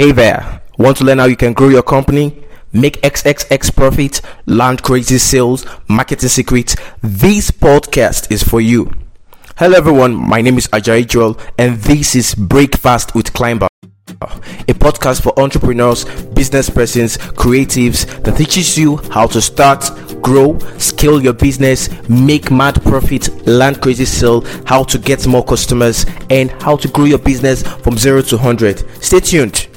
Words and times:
Hey 0.00 0.12
there, 0.12 0.62
want 0.78 0.96
to 0.96 1.04
learn 1.04 1.18
how 1.18 1.26
you 1.26 1.36
can 1.36 1.52
grow 1.52 1.68
your 1.68 1.82
company? 1.82 2.42
Make 2.72 3.02
XXX 3.02 3.76
profit, 3.76 4.22
land 4.46 4.82
crazy 4.82 5.18
sales, 5.18 5.66
marketing 5.88 6.30
secrets. 6.30 6.74
This 7.02 7.50
podcast 7.50 8.32
is 8.32 8.42
for 8.42 8.62
you. 8.62 8.90
Hello 9.58 9.76
everyone, 9.76 10.14
my 10.14 10.40
name 10.40 10.56
is 10.56 10.68
Ajay 10.68 11.06
Joel 11.06 11.38
and 11.58 11.76
this 11.80 12.16
is 12.16 12.34
Breakfast 12.34 13.14
with 13.14 13.34
Climbr. 13.34 13.68
A 14.08 14.72
podcast 14.72 15.20
for 15.20 15.38
entrepreneurs, 15.38 16.06
business 16.30 16.70
persons, 16.70 17.18
creatives 17.18 18.06
that 18.24 18.38
teaches 18.38 18.78
you 18.78 18.96
how 19.12 19.26
to 19.26 19.42
start, 19.42 19.84
grow, 20.22 20.58
scale 20.78 21.22
your 21.22 21.34
business, 21.34 21.90
make 22.08 22.50
mad 22.50 22.82
profit, 22.84 23.46
land 23.46 23.82
crazy 23.82 24.06
sale, 24.06 24.40
how 24.64 24.82
to 24.82 24.96
get 24.96 25.26
more 25.26 25.44
customers, 25.44 26.06
and 26.30 26.50
how 26.62 26.74
to 26.74 26.88
grow 26.88 27.04
your 27.04 27.18
business 27.18 27.62
from 27.62 27.98
zero 27.98 28.22
to 28.22 28.36
100. 28.36 28.82
Stay 29.04 29.20
tuned. 29.20 29.69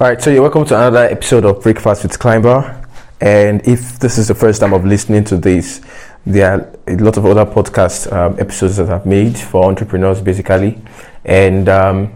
All 0.00 0.08
right, 0.08 0.20
so 0.20 0.30
you're 0.30 0.40
welcome 0.40 0.64
to 0.64 0.74
another 0.74 1.04
episode 1.04 1.44
of 1.44 1.62
Breakfast 1.62 2.02
with 2.02 2.18
Climbr. 2.18 2.82
And 3.20 3.60
if 3.68 3.98
this 3.98 4.16
is 4.16 4.28
the 4.28 4.34
first 4.34 4.62
time 4.62 4.72
of 4.72 4.86
listening 4.86 5.22
to 5.24 5.36
this, 5.36 5.82
there 6.24 6.50
are 6.50 6.72
a 6.86 6.96
lot 6.96 7.18
of 7.18 7.26
other 7.26 7.44
podcast 7.44 8.10
um, 8.10 8.40
episodes 8.40 8.78
that 8.78 8.88
I've 8.88 9.04
made 9.04 9.36
for 9.36 9.66
entrepreneurs, 9.66 10.22
basically. 10.22 10.80
And 11.26 11.68
um, 11.68 12.14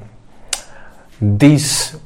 this 1.20 2.01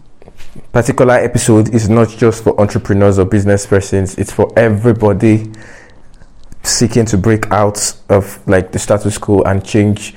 particular 0.72 1.14
episode 1.14 1.73
is 1.73 1.88
not 1.88 2.09
just 2.09 2.42
for 2.42 2.60
entrepreneurs 2.60 3.20
or 3.20 3.24
business 3.24 3.64
persons, 3.64 4.18
it's 4.18 4.32
for 4.32 4.52
everybody 4.59 5.52
seeking 6.64 7.04
to 7.06 7.16
break 7.16 7.48
out 7.52 7.95
of 8.09 8.45
like 8.48 8.73
the 8.73 8.78
status 8.80 9.18
quo 9.18 9.42
and 9.42 9.64
change, 9.64 10.16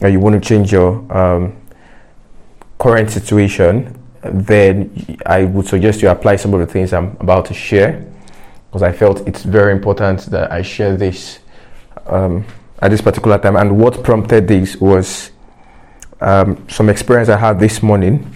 or 0.00 0.08
you 0.08 0.20
want 0.20 0.40
to 0.40 0.48
change 0.48 0.70
your 0.70 1.12
um, 1.12 1.60
current 2.78 3.10
situation 3.10 4.00
then 4.32 5.18
I 5.26 5.44
would 5.44 5.66
suggest 5.66 6.02
you 6.02 6.08
apply 6.08 6.36
some 6.36 6.54
of 6.54 6.60
the 6.60 6.66
things 6.66 6.92
I'm 6.92 7.16
about 7.20 7.46
to 7.46 7.54
share 7.54 8.04
because 8.66 8.82
I 8.82 8.92
felt 8.92 9.26
it's 9.28 9.42
very 9.42 9.72
important 9.72 10.22
that 10.30 10.50
I 10.50 10.62
share 10.62 10.96
this 10.96 11.38
um, 12.06 12.44
at 12.80 12.90
this 12.90 13.00
particular 13.00 13.38
time. 13.38 13.56
And 13.56 13.78
what 13.78 14.02
prompted 14.02 14.48
this 14.48 14.76
was 14.76 15.30
um, 16.20 16.66
some 16.68 16.88
experience 16.88 17.28
I 17.28 17.36
had 17.36 17.60
this 17.60 17.82
morning 17.82 18.30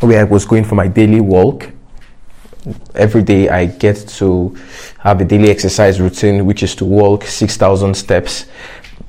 where 0.00 0.20
I 0.20 0.24
was 0.24 0.44
going 0.44 0.64
for 0.64 0.74
my 0.74 0.88
daily 0.88 1.20
walk. 1.20 1.70
Every 2.94 3.22
day 3.22 3.48
I 3.48 3.66
get 3.66 3.96
to 4.18 4.56
have 5.00 5.20
a 5.20 5.24
daily 5.24 5.50
exercise 5.50 6.00
routine, 6.00 6.46
which 6.46 6.62
is 6.62 6.74
to 6.76 6.84
walk 6.84 7.24
6,000 7.24 7.94
steps. 7.94 8.46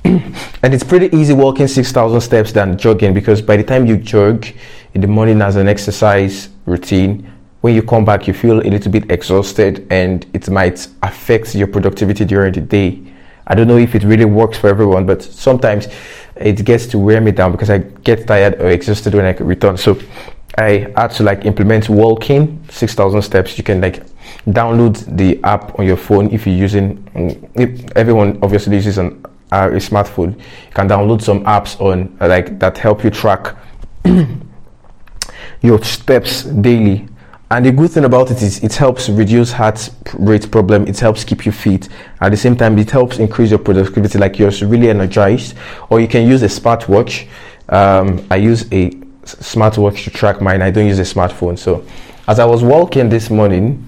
And 0.04 0.74
it's 0.74 0.84
pretty 0.84 1.14
easy 1.16 1.32
walking 1.32 1.66
6,000 1.66 2.20
steps 2.20 2.52
than 2.52 2.76
jogging 2.76 3.14
because 3.14 3.40
by 3.40 3.56
the 3.56 3.64
time 3.64 3.86
you 3.86 3.96
jog, 3.96 4.46
in 4.92 5.00
the 5.00 5.06
morning 5.06 5.42
as 5.42 5.56
an 5.56 5.66
exercise 5.66 6.50
routine, 6.66 7.30
when 7.62 7.74
you 7.74 7.82
come 7.82 8.04
back, 8.04 8.28
you 8.28 8.34
feel 8.34 8.60
a 8.60 8.68
little 8.68 8.92
bit 8.92 9.10
exhausted 9.10 9.86
and 9.90 10.26
it 10.34 10.50
might 10.50 10.86
affect 11.02 11.54
your 11.54 11.66
productivity 11.66 12.24
during 12.24 12.52
the 12.52 12.60
day. 12.60 13.00
I 13.46 13.54
don't 13.54 13.66
know 13.66 13.78
if 13.78 13.94
it 13.94 14.04
really 14.04 14.26
works 14.26 14.58
for 14.58 14.68
everyone, 14.68 15.06
but 15.06 15.22
sometimes 15.22 15.88
it 16.36 16.64
gets 16.64 16.86
to 16.88 16.98
wear 16.98 17.20
me 17.20 17.30
down 17.30 17.52
because 17.52 17.70
I 17.70 17.78
get 17.78 18.26
tired 18.26 18.60
or 18.60 18.68
exhausted 18.68 19.14
when 19.14 19.24
I 19.24 19.32
return. 19.32 19.76
So 19.78 19.98
I 20.58 20.92
had 20.96 21.08
to 21.12 21.22
like 21.22 21.46
implement 21.46 21.88
walking 21.88 22.62
6,000 22.70 23.22
steps. 23.22 23.56
You 23.56 23.64
can 23.64 23.80
like 23.80 24.02
download 24.46 25.16
the 25.16 25.42
app 25.44 25.78
on 25.78 25.86
your 25.86 25.96
phone 25.96 26.30
if 26.30 26.46
you're 26.46 26.56
using, 26.56 27.08
if 27.54 27.96
everyone 27.96 28.38
obviously 28.42 28.76
uses 28.76 28.98
an, 28.98 29.24
uh, 29.54 29.68
a 29.68 29.76
smartphone. 29.76 30.36
You 30.36 30.72
can 30.74 30.88
download 30.88 31.22
some 31.22 31.44
apps 31.44 31.80
on 31.80 32.16
like 32.20 32.58
that 32.58 32.76
help 32.78 33.04
you 33.04 33.10
track 33.10 33.56
your 35.62 35.82
steps 35.82 36.42
daily. 36.44 37.08
And 37.50 37.64
the 37.64 37.70
good 37.70 37.90
thing 37.90 38.04
about 38.04 38.30
it 38.30 38.42
is 38.42 38.64
it 38.64 38.74
helps 38.74 39.08
reduce 39.08 39.52
heart 39.52 39.90
rate 40.14 40.50
problem. 40.50 40.88
It 40.88 40.98
helps 40.98 41.22
keep 41.24 41.46
you 41.46 41.52
fit. 41.52 41.88
At 42.20 42.30
the 42.30 42.36
same 42.36 42.56
time, 42.56 42.76
it 42.78 42.90
helps 42.90 43.18
increase 43.18 43.50
your 43.50 43.60
productivity, 43.60 44.18
like 44.18 44.38
you're 44.38 44.50
really 44.62 44.90
energized. 44.90 45.54
Or 45.88 46.00
you 46.00 46.08
can 46.08 46.26
use 46.26 46.42
a 46.42 46.46
smartwatch. 46.48 47.28
Um, 47.68 48.26
I 48.30 48.36
use 48.36 48.62
a 48.72 48.90
smartwatch 49.24 50.04
to 50.04 50.10
track 50.10 50.40
mine. 50.40 50.62
I 50.62 50.70
don't 50.70 50.86
use 50.86 50.98
a 50.98 51.02
smartphone. 51.14 51.58
So, 51.58 51.84
as 52.26 52.38
I 52.40 52.44
was 52.44 52.64
walking 52.64 53.08
this 53.08 53.30
morning, 53.30 53.86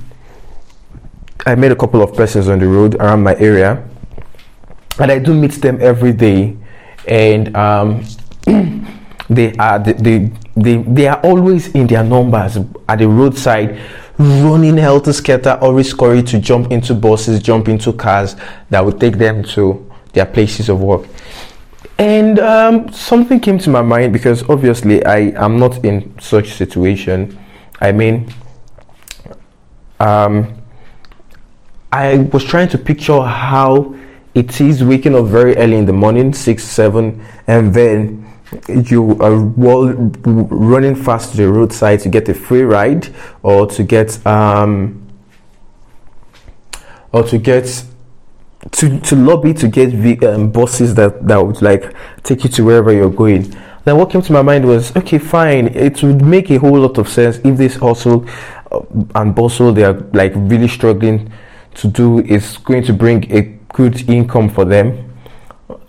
I 1.45 1.55
met 1.55 1.73
a 1.73 1.77
couple 1.77 2.03
of 2.03 2.15
persons 2.15 2.49
on 2.49 2.59
the 2.59 2.69
road 2.69 2.95
around 2.97 3.23
my 3.23 3.35
area, 3.37 3.83
and 4.99 5.13
I 5.13 5.19
do 5.19 5.35
meet 5.35 5.53
them 5.53 5.79
every 5.81 6.13
day. 6.13 6.57
And 7.07 7.57
um, 7.57 8.05
they 9.29 9.53
are 9.55 9.79
they, 9.79 10.31
they 10.57 10.77
they 10.77 11.09
are 11.09 11.21
always 11.23 11.69
in 11.75 11.87
their 11.87 12.05
numbers 12.05 12.59
at 12.89 12.99
the 12.99 13.09
roadside 13.09 13.79
running 14.19 14.77
helter 14.77 15.13
skelter 15.13 15.59
always 15.61 15.91
scurry 15.91 16.23
to 16.23 16.39
jump 16.39 16.71
into 16.71 16.95
buses 16.95 17.43
jump 17.43 17.69
into 17.69 17.93
cars 17.93 18.37
that 18.71 18.85
would 18.85 19.01
take 19.01 19.19
them 19.19 19.43
to 19.43 19.91
their 20.13 20.27
places 20.27 20.69
of 20.69 20.81
work 20.81 21.07
and 21.99 22.39
um, 22.39 22.91
something 22.93 23.41
came 23.41 23.59
to 23.59 23.69
my 23.69 23.83
mind 23.83 24.13
because 24.13 24.49
obviously 24.49 25.05
i 25.07 25.33
am 25.45 25.59
not 25.59 25.85
in 25.85 26.15
such 26.21 26.55
situation 26.55 27.37
i 27.81 27.91
mean 27.91 28.33
um, 29.99 30.47
i 31.93 32.17
was 32.33 32.45
trying 32.45 32.69
to 32.69 32.79
picture 32.79 33.21
how 33.21 33.95
it 34.37 34.61
is 34.61 34.85
waking 34.85 35.15
up 35.15 35.25
very 35.25 35.57
early 35.57 35.79
in 35.79 35.87
the 35.87 35.93
morning 35.93 36.33
six 36.33 36.63
seven 36.63 37.25
and 37.47 37.73
then 37.73 38.23
you 38.85 39.19
are 39.21 39.35
running 39.35 40.95
fast 40.95 41.31
to 41.31 41.39
the 41.39 41.49
roadside 41.51 42.01
to 42.01 42.11
get 42.11 42.29
a 42.29 42.35
free 42.35 42.63
ride 42.63 43.09
or 43.43 43.67
to 43.67 43.83
get 43.83 44.25
um, 44.27 45.03
or 47.13 47.23
to 47.25 47.39
get 47.39 47.85
to, 48.73 49.01
to 49.01 49.17
lobby 49.17 49.55
to 49.55 49.69
get 49.69 49.89
v, 49.91 50.19
um, 50.27 50.53
buses 50.53 50.95
that, 50.95 51.27
that 51.27 51.39
would 51.39 51.63
like 51.63 51.95
take 52.23 52.45
you 52.45 52.51
to 52.51 52.65
wherever 52.65 52.93
you're 52.93 53.11
going. 53.11 53.55
Then 53.85 53.97
what 53.97 54.11
came 54.11 54.21
to 54.21 54.33
my 54.33 54.43
mind 54.43 54.67
was 54.67 54.95
okay, 54.97 55.19
fine. 55.19 55.69
It 55.69 56.03
would 56.03 56.21
make 56.23 56.51
a 56.51 56.59
whole 56.59 56.79
lot 56.79 56.99
of 56.99 57.09
sense 57.09 57.39
if 57.39 57.57
this 57.57 57.77
hustle 57.77 58.29
uh, 58.71 58.81
and 59.15 59.35
bustle 59.35 59.73
they 59.73 59.85
are 59.85 59.95
like 60.13 60.33
really 60.35 60.69
struggling 60.69 61.33
to 61.77 61.89
do 61.89 62.19
is 62.21 62.59
going 62.59 62.83
to 62.85 62.93
bring 62.93 63.31
a 63.33 63.56
good 63.77 64.09
income 64.09 64.49
for 64.49 64.65
them 64.65 65.07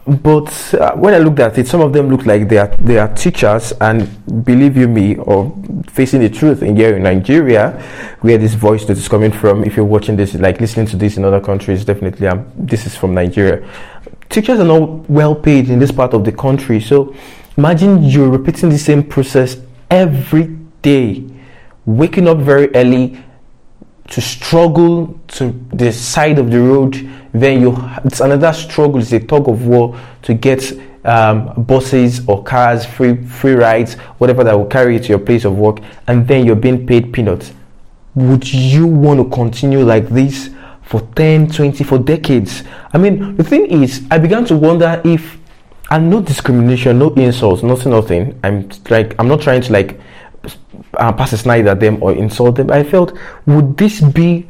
but 0.08 0.74
uh, 0.74 0.96
when 0.96 1.14
I 1.14 1.18
looked 1.18 1.40
at 1.40 1.58
it, 1.58 1.68
some 1.68 1.82
of 1.82 1.92
them 1.92 2.10
look 2.10 2.26
like 2.26 2.48
they 2.48 2.58
are 2.58 2.74
they 2.80 2.98
are 2.98 3.14
teachers, 3.14 3.74
and 3.82 4.08
believe 4.46 4.78
you 4.78 4.88
me, 4.88 5.18
or 5.18 5.54
facing 5.90 6.22
the 6.22 6.30
truth 6.30 6.64
in 6.64 6.78
here 6.78 6.96
in 6.96 7.04
Nigeria, 7.04 7.72
where 8.22 8.38
this 8.38 8.54
voice 8.54 8.86
that 8.86 8.98
is 8.98 9.10
coming 9.10 9.34
from. 9.34 9.66
If 9.66 9.76
you're 9.76 9.86
watching 9.86 10.16
this, 10.16 10.34
like 10.36 10.62
listening 10.62 10.86
to 10.88 10.96
this 10.96 11.18
in 11.18 11.26
other 11.26 11.42
countries, 11.42 11.84
definitely, 11.84 12.28
um, 12.28 12.50
this 12.56 12.86
is 12.86 12.96
from 12.96 13.14
Nigeria. 13.14 13.68
Teachers 14.30 14.60
are 14.62 14.66
not 14.66 15.10
well 15.10 15.36
paid 15.36 15.70
in 15.70 15.78
this 15.78 15.92
part 15.92 16.14
of 16.14 16.24
the 16.24 16.32
country, 16.32 16.80
so 16.80 17.14
imagine 17.58 18.02
you're 18.02 18.30
repeating 18.30 18.70
the 18.70 18.80
same 18.80 19.04
process 19.04 19.58
every 19.92 20.46
day, 20.82 21.26
waking 21.86 22.30
up 22.30 22.38
very 22.38 22.74
early 22.76 23.22
to 24.08 24.22
struggle 24.22 25.20
to 25.28 25.52
the 25.74 25.92
side 25.92 26.40
of 26.40 26.50
the 26.50 26.62
road 26.62 26.96
then 27.42 27.62
you 27.62 27.76
it's 28.06 28.20
another 28.22 28.54
struggle 28.54 29.00
it's 29.00 29.12
a 29.12 29.20
tug 29.20 29.48
of 29.50 29.66
war 29.66 30.00
to 30.22 30.34
get 30.34 30.72
um, 31.08 31.64
buses 31.64 32.28
or 32.28 32.44
cars 32.44 32.86
free 32.86 33.16
free 33.26 33.54
rides 33.54 33.96
whatever 34.20 34.44
that 34.44 34.58
will 34.58 34.66
carry 34.66 34.96
you 34.96 35.00
to 35.00 35.08
your 35.08 35.20
place 35.20 35.46
of 35.46 35.58
work 35.58 35.80
and 36.08 36.28
then 36.28 36.46
you're 36.46 36.56
being 36.56 36.86
paid 36.86 37.14
peanuts. 37.14 37.54
Would 38.16 38.52
you 38.52 38.88
want 38.88 39.20
to 39.22 39.36
continue 39.36 39.84
like 39.84 40.10
this 40.10 40.50
for 40.82 41.02
10 41.16 41.50
20 41.50 41.84
for 41.84 41.98
decades? 41.98 42.64
I 42.94 42.98
mean 42.98 43.38
the 43.38 43.44
thing 43.44 43.68
is 43.84 44.06
i 44.12 44.18
began 44.18 44.46
to 44.46 44.58
wonder 44.58 45.02
if 45.06 45.38
and 45.92 46.10
no 46.10 46.22
discrimination 46.22 47.00
no 47.00 47.14
insults 47.14 47.64
nothing 47.64 47.92
nothing. 47.92 48.40
I'm 48.44 48.70
like 48.90 49.16
i'm 49.18 49.28
not 49.30 49.42
trying 49.42 49.62
to 49.62 49.72
like 49.74 50.00
uh, 50.98 51.14
pass 51.14 51.32
a 51.34 51.38
snide 51.38 51.68
at 51.68 51.80
them 51.80 52.02
or 52.04 52.12
insult 52.14 52.56
them 52.56 52.72
i 52.72 52.84
felt 52.84 53.18
would 53.46 53.78
this 53.78 54.02
be 54.02 54.50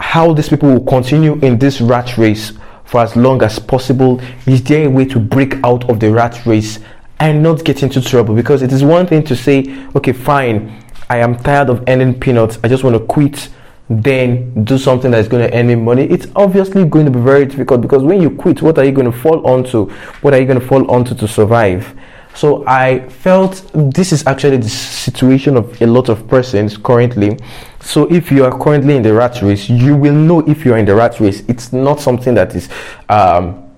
how 0.00 0.32
these 0.32 0.48
people 0.48 0.70
will 0.72 0.84
continue 0.84 1.34
in 1.40 1.58
this 1.58 1.80
rat 1.80 2.16
race 2.18 2.52
for 2.84 3.00
as 3.00 3.14
long 3.16 3.42
as 3.42 3.58
possible? 3.58 4.20
Is 4.46 4.62
there 4.62 4.86
a 4.86 4.90
way 4.90 5.04
to 5.06 5.18
break 5.18 5.54
out 5.64 5.88
of 5.88 6.00
the 6.00 6.10
rat 6.10 6.44
race 6.46 6.78
and 7.20 7.42
not 7.42 7.64
get 7.64 7.82
into 7.82 8.00
trouble? 8.00 8.34
Because 8.34 8.62
it 8.62 8.72
is 8.72 8.82
one 8.82 9.06
thing 9.06 9.22
to 9.24 9.36
say, 9.36 9.64
okay, 9.94 10.12
fine, 10.12 10.82
I 11.08 11.18
am 11.18 11.36
tired 11.36 11.70
of 11.70 11.84
earning 11.88 12.18
peanuts, 12.18 12.58
I 12.64 12.68
just 12.68 12.82
want 12.82 12.96
to 12.96 13.04
quit, 13.04 13.48
then 13.88 14.64
do 14.64 14.78
something 14.78 15.10
that's 15.10 15.26
going 15.28 15.48
to 15.50 15.56
earn 15.56 15.66
me 15.66 15.74
money. 15.74 16.04
It's 16.04 16.28
obviously 16.36 16.84
going 16.84 17.06
to 17.06 17.10
be 17.10 17.20
very 17.20 17.44
difficult 17.44 17.80
because 17.80 18.02
when 18.02 18.22
you 18.22 18.30
quit, 18.30 18.62
what 18.62 18.78
are 18.78 18.84
you 18.84 18.92
going 18.92 19.10
to 19.10 19.18
fall 19.18 19.44
onto? 19.46 19.90
What 20.20 20.32
are 20.32 20.40
you 20.40 20.46
going 20.46 20.60
to 20.60 20.66
fall 20.66 20.88
onto 20.90 21.14
to 21.16 21.26
survive? 21.26 21.92
So 22.34 22.64
I 22.66 23.08
felt 23.08 23.70
this 23.74 24.12
is 24.12 24.26
actually 24.26 24.58
the 24.58 24.68
situation 24.68 25.56
of 25.56 25.80
a 25.82 25.86
lot 25.86 26.08
of 26.08 26.28
persons 26.28 26.76
currently. 26.76 27.38
So 27.80 28.10
if 28.10 28.30
you 28.30 28.44
are 28.44 28.58
currently 28.58 28.96
in 28.96 29.02
the 29.02 29.12
rat 29.12 29.42
race, 29.42 29.68
you 29.68 29.96
will 29.96 30.14
know 30.14 30.40
if 30.48 30.64
you 30.64 30.74
are 30.74 30.78
in 30.78 30.86
the 30.86 30.94
rat 30.94 31.20
race. 31.20 31.42
It's 31.48 31.72
not 31.72 32.00
something 32.00 32.34
that 32.34 32.54
is 32.54 32.68
um, 33.08 33.70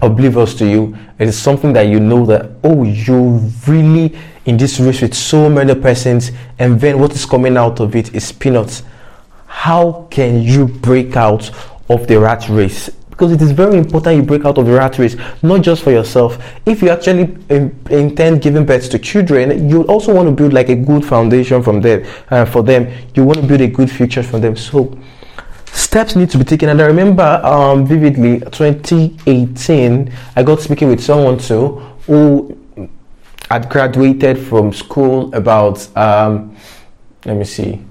oblivious 0.00 0.54
to 0.54 0.66
you. 0.66 0.96
It 1.18 1.28
is 1.28 1.38
something 1.38 1.72
that 1.74 1.82
you 1.82 2.00
know 2.00 2.24
that 2.26 2.50
oh, 2.64 2.84
you 2.84 3.50
really 3.66 4.16
in 4.46 4.56
this 4.56 4.80
race 4.80 5.02
with 5.02 5.14
so 5.14 5.50
many 5.50 5.74
persons, 5.74 6.32
and 6.58 6.80
then 6.80 6.98
what 6.98 7.12
is 7.12 7.26
coming 7.26 7.56
out 7.56 7.80
of 7.80 7.94
it 7.94 8.14
is 8.14 8.32
peanuts. 8.32 8.82
How 9.46 10.06
can 10.10 10.42
you 10.42 10.66
break 10.66 11.16
out 11.16 11.50
of 11.88 12.06
the 12.06 12.18
rat 12.18 12.48
race? 12.48 12.88
Because 13.20 13.32
it 13.32 13.42
is 13.42 13.52
very 13.52 13.76
important 13.76 14.16
you 14.16 14.22
break 14.22 14.46
out 14.46 14.56
of 14.56 14.64
the 14.64 14.72
rat 14.72 14.98
race, 14.98 15.14
not 15.42 15.60
just 15.60 15.82
for 15.82 15.90
yourself. 15.90 16.42
If 16.64 16.80
you 16.80 16.88
actually 16.88 17.36
in, 17.50 17.78
intend 17.90 18.40
giving 18.40 18.64
birth 18.64 18.88
to 18.92 18.98
children, 18.98 19.68
you 19.68 19.82
also 19.82 20.14
want 20.14 20.26
to 20.28 20.34
build 20.34 20.54
like 20.54 20.70
a 20.70 20.74
good 20.74 21.04
foundation 21.04 21.62
from 21.62 21.82
them 21.82 22.06
uh, 22.30 22.46
for 22.46 22.62
them. 22.62 22.90
You 23.14 23.24
want 23.24 23.40
to 23.40 23.46
build 23.46 23.60
a 23.60 23.68
good 23.68 23.90
future 23.90 24.22
for 24.22 24.38
them. 24.38 24.56
So 24.56 24.98
steps 25.66 26.16
need 26.16 26.30
to 26.30 26.38
be 26.38 26.44
taken. 26.44 26.70
And 26.70 26.80
I 26.80 26.86
remember 26.86 27.42
um, 27.44 27.86
vividly 27.86 28.40
2018, 28.40 30.10
I 30.36 30.42
got 30.42 30.62
speaking 30.62 30.88
with 30.88 31.04
someone 31.04 31.36
too 31.36 31.78
who 32.06 32.58
had 33.50 33.68
graduated 33.68 34.38
from 34.38 34.72
school 34.72 35.34
about 35.34 35.94
um, 35.94 36.56
let 37.26 37.36
me 37.36 37.44
see 37.44 37.84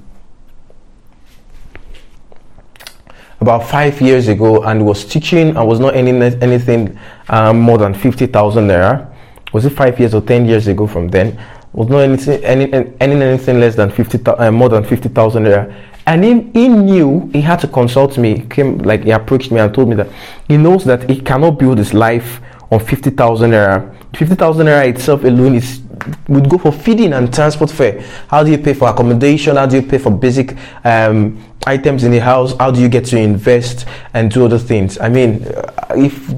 about 3.42 3.68
five 3.68 4.00
years 4.02 4.28
ago 4.28 4.64
and 4.64 4.86
was 4.86 5.06
teaching 5.06 5.56
and 5.56 5.68
was 5.68 5.80
not 5.80 5.96
earning 5.96 6.22
anything 6.22 6.98
um, 7.30 7.60
more 7.60 7.78
than 7.78 7.94
50,000 7.94 8.68
naira. 8.68 9.14
Was 9.54 9.66
it 9.66 9.72
five 9.72 10.00
years 10.00 10.14
or 10.14 10.22
10 10.22 10.46
years 10.46 10.68
ago 10.68 10.86
from 10.86 11.08
then? 11.08 11.40
Was 11.74 11.88
not 11.88 12.00
anything, 12.00 12.44
any, 12.44 12.72
earning 12.74 13.22
anything 13.22 13.60
less 13.60 13.76
than 13.76 13.92
50, 13.92 14.32
uh, 14.32 14.52
more 14.52 14.70
than 14.70 14.84
50,000 14.84 15.44
naira. 15.44 15.74
And 16.06 16.24
he, 16.24 16.60
he 16.60 16.68
knew 16.68 17.30
he 17.32 17.42
had 17.42 17.60
to 17.60 17.68
consult 17.68 18.18
me. 18.18 18.46
Came, 18.50 18.80
like, 18.80 19.04
he 19.04 19.12
approached 19.12 19.52
me 19.52 19.60
and 19.60 19.74
told 19.74 19.90
me 19.90 19.96
that 19.96 20.10
he 20.48 20.58
knows 20.58 20.84
that 20.86 21.10
he 21.10 21.22
cannot 21.22 21.60
build 21.60 21.78
his 21.78 21.94
life 21.94 22.42
on 22.72 22.80
50,000 22.80 23.52
naira. 23.52 23.96
50,000 24.16 24.66
naira 24.66 24.88
itself 24.88 25.24
alone 25.24 25.56
is 25.56 25.82
would 26.28 26.50
go 26.50 26.58
for 26.58 26.72
feeding 26.72 27.14
and 27.14 27.34
transport 27.34 27.70
fare. 27.70 28.02
How 28.30 28.44
do 28.44 28.52
you 28.52 28.58
pay 28.58 28.74
for 28.74 28.90
accommodation? 28.90 29.58
How 29.58 29.66
do 29.66 29.76
you 29.78 29.82
pay 29.82 29.98
for 29.98 30.12
basic 30.12 30.56
um, 30.86 31.44
items 31.68 32.04
in 32.04 32.12
the 32.12 32.20
house? 32.20 32.56
How 32.58 32.72
do 32.72 32.82
you 32.82 32.90
get 32.90 33.06
to 33.06 33.18
invest 33.18 33.86
and 34.14 34.32
do 34.32 34.46
other 34.46 34.60
things? 34.60 34.98
I 35.00 35.10
mean, 35.10 35.44
uh, 35.44 35.94
if 35.96 36.34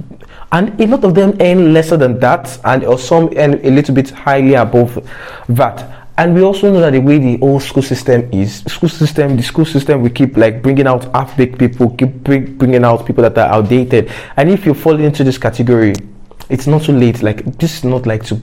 and 0.54 0.80
a 0.82 0.88
lot 0.88 1.04
of 1.06 1.16
them 1.16 1.38
earn 1.40 1.74
lesser 1.74 1.96
than 1.96 2.20
that, 2.20 2.60
and 2.66 2.84
or 2.84 3.00
some 3.00 3.30
earn 3.38 3.66
a 3.66 3.72
little 3.72 3.96
bit 3.96 4.10
highly 4.10 4.56
above 4.56 5.08
that. 5.48 6.08
And 6.18 6.36
we 6.36 6.42
also 6.42 6.72
know 6.72 6.82
that 6.82 6.92
the 6.92 7.00
way 7.00 7.20
the 7.20 7.40
old 7.42 7.64
school 7.64 7.82
system 7.82 8.30
is, 8.34 8.58
school 8.68 8.90
system, 8.90 9.38
the 9.38 9.44
school 9.44 9.66
system, 9.66 10.02
we 10.02 10.10
keep 10.10 10.36
like 10.36 10.62
bringing 10.62 10.86
out 10.88 11.06
half-baked 11.16 11.58
people, 11.58 11.90
keep 11.92 12.10
bring, 12.16 12.58
bringing 12.58 12.84
out 12.84 13.06
people 13.06 13.24
that 13.24 13.38
are 13.38 13.48
outdated. 13.48 14.12
And 14.36 14.50
if 14.50 14.66
you 14.66 14.74
fall 14.74 15.00
into 15.00 15.24
this 15.24 15.38
category, 15.38 15.94
it's 16.50 16.68
not 16.68 16.84
too 16.84 16.94
late. 16.94 17.22
Like 17.22 17.58
this 17.58 17.78
is 17.78 17.84
not 17.84 18.06
like 18.06 18.24
to 18.26 18.42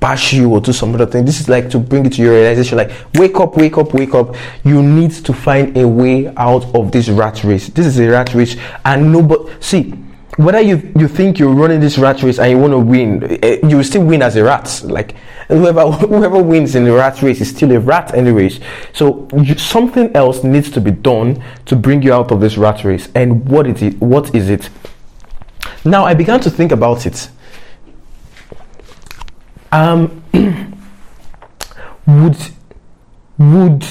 bash 0.00 0.32
you 0.32 0.50
or 0.50 0.60
do 0.60 0.72
some 0.72 0.94
other 0.94 1.06
thing. 1.06 1.24
This 1.24 1.40
is 1.40 1.48
like 1.48 1.70
to 1.70 1.78
bring 1.78 2.06
it 2.06 2.14
to 2.14 2.22
your 2.22 2.32
realization 2.34 2.78
like, 2.78 2.90
wake 3.14 3.38
up, 3.40 3.56
wake 3.56 3.78
up, 3.78 3.94
wake 3.94 4.14
up. 4.14 4.34
You 4.64 4.82
need 4.82 5.12
to 5.12 5.32
find 5.32 5.76
a 5.76 5.86
way 5.86 6.28
out 6.36 6.64
of 6.74 6.92
this 6.92 7.08
rat 7.08 7.44
race. 7.44 7.68
This 7.68 7.86
is 7.86 7.98
a 7.98 8.08
rat 8.08 8.34
race, 8.34 8.56
and 8.84 9.12
nobody, 9.12 9.50
see, 9.60 9.94
whether 10.36 10.60
you, 10.60 10.92
you 10.98 11.08
think 11.08 11.38
you're 11.38 11.54
running 11.54 11.80
this 11.80 11.96
rat 11.96 12.22
race 12.22 12.38
and 12.38 12.50
you 12.50 12.58
want 12.58 12.72
to 12.72 12.78
win, 12.78 13.38
eh, 13.42 13.58
you 13.66 13.78
will 13.78 13.84
still 13.84 14.04
win 14.04 14.20
as 14.22 14.36
a 14.36 14.44
rat. 14.44 14.82
Like, 14.84 15.14
whoever, 15.48 15.90
whoever 15.92 16.42
wins 16.42 16.74
in 16.74 16.84
the 16.84 16.92
rat 16.92 17.22
race 17.22 17.40
is 17.40 17.48
still 17.48 17.72
a 17.72 17.80
rat 17.80 18.14
anyways. 18.14 18.60
So, 18.92 19.28
you, 19.34 19.56
something 19.56 20.14
else 20.14 20.44
needs 20.44 20.70
to 20.72 20.80
be 20.80 20.90
done 20.90 21.42
to 21.64 21.76
bring 21.76 22.02
you 22.02 22.12
out 22.12 22.32
of 22.32 22.40
this 22.40 22.58
rat 22.58 22.84
race. 22.84 23.08
And 23.14 23.48
what 23.48 23.66
is 23.66 23.82
it? 23.82 23.98
What 24.00 24.34
is 24.34 24.50
it? 24.50 24.68
Now, 25.86 26.04
I 26.04 26.14
began 26.14 26.40
to 26.40 26.50
think 26.50 26.72
about 26.72 27.06
it. 27.06 27.28
Um, 29.70 30.22
would 32.06 32.36
would 33.38 33.84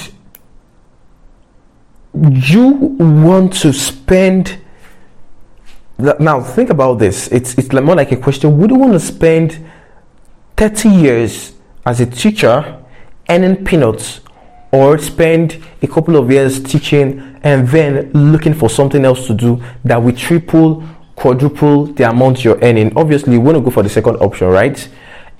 you 2.12 2.68
want 2.98 3.54
to 3.54 3.72
spend 3.72 4.58
now 5.98 6.42
think 6.42 6.68
about 6.68 6.98
this. 6.98 7.28
It's 7.28 7.56
it's 7.56 7.72
more 7.72 7.96
like 7.96 8.12
a 8.12 8.16
question. 8.16 8.58
Would 8.58 8.70
you 8.70 8.76
want 8.76 8.92
to 8.92 9.00
spend 9.00 9.66
30 10.56 10.90
years 10.90 11.54
as 11.86 12.00
a 12.00 12.06
teacher 12.06 12.82
earning 13.30 13.64
peanuts 13.64 14.20
or 14.70 14.98
spend 14.98 15.62
a 15.80 15.86
couple 15.86 16.16
of 16.16 16.30
years 16.30 16.62
teaching 16.62 17.38
and 17.42 17.66
then 17.68 18.10
looking 18.12 18.52
for 18.52 18.68
something 18.68 19.04
else 19.04 19.26
to 19.28 19.34
do 19.34 19.62
that 19.84 20.02
will 20.02 20.14
triple 20.14 20.82
quadruple 21.16 21.86
the 21.86 22.08
amount 22.08 22.44
you're 22.44 22.58
earning. 22.62 22.92
Obviously 22.96 23.32
you 23.32 23.40
want 23.40 23.56
to 23.56 23.60
go 23.60 23.70
for 23.70 23.82
the 23.82 23.88
second 23.88 24.16
option 24.16 24.48
right? 24.48 24.88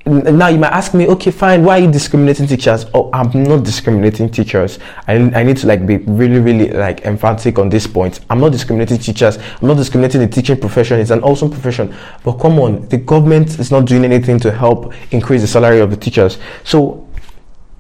Now 0.06 0.46
you 0.46 0.58
might 0.58 0.70
ask 0.70 0.94
me 0.94 1.08
okay 1.08 1.32
fine 1.32 1.64
why 1.64 1.81
are 1.81 1.82
you 1.82 1.90
discriminating 1.90 2.46
teachers? 2.46 2.87
Oh 2.94 3.11
i'm 3.12 3.43
not 3.43 3.64
discriminating 3.64 4.31
teachers. 4.31 4.78
I, 5.08 5.14
I 5.14 5.43
need 5.43 5.56
to 5.58 5.67
like 5.67 5.84
be 5.84 5.96
really 5.96 6.38
really 6.38 6.70
like 6.70 7.00
emphatic 7.05 7.58
on 7.58 7.69
this 7.69 7.88
point. 7.88 8.20
I'm 8.31 8.38
not 8.40 8.52
discriminating 8.52 8.99
teachers. 8.99 9.37
I'm 9.37 9.67
not 9.67 9.76
discriminating 9.76 10.20
the 10.20 10.28
teaching 10.28 10.61
profession. 10.61 11.00
It's 11.00 11.11
an 11.11 11.23
awesome 11.25 11.50
profession. 11.50 11.94
But 12.25 12.34
come 12.34 12.61
on 12.61 12.87
the 12.88 12.99
government 12.99 13.58
is 13.58 13.70
not 13.70 13.87
doing 13.87 14.05
anything 14.05 14.38
to 14.40 14.52
help 14.52 14.94
increase 15.12 15.40
the 15.40 15.49
salary 15.49 15.81
of 15.81 15.90
the 15.90 15.96
teachers. 15.96 16.38
So 16.62 17.06